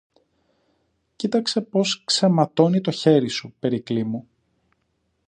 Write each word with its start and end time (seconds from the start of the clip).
Κοίταξε 1.15 1.61
πώς 1.61 2.03
ξεματώνει 2.05 2.81
το 2.81 2.91
χέρι 2.91 3.27
σου, 3.27 3.53
Περικλή 3.59 4.03
μου! 4.03 4.27